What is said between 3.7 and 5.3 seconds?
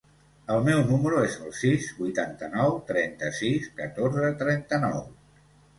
catorze, trenta-nou.